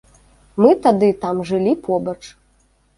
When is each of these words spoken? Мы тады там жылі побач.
Мы 0.63 0.71
тады 0.87 1.11
там 1.27 1.45
жылі 1.53 1.77
побач. 1.87 2.21